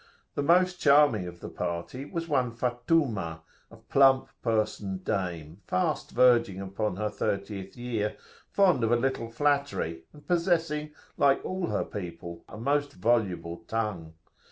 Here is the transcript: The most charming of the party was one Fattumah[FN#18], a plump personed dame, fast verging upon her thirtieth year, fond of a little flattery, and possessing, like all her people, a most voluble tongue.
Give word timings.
The 0.33 0.41
most 0.41 0.79
charming 0.79 1.27
of 1.27 1.41
the 1.41 1.47
party 1.47 2.05
was 2.05 2.27
one 2.27 2.51
Fattumah[FN#18], 2.53 3.39
a 3.69 3.75
plump 3.77 4.29
personed 4.41 5.03
dame, 5.05 5.61
fast 5.67 6.09
verging 6.09 6.59
upon 6.59 6.95
her 6.95 7.07
thirtieth 7.11 7.77
year, 7.77 8.15
fond 8.49 8.83
of 8.83 8.91
a 8.91 8.95
little 8.95 9.29
flattery, 9.29 10.05
and 10.11 10.25
possessing, 10.27 10.89
like 11.17 11.45
all 11.45 11.67
her 11.67 11.85
people, 11.85 12.43
a 12.49 12.57
most 12.57 12.93
voluble 12.93 13.57
tongue. 13.67 14.15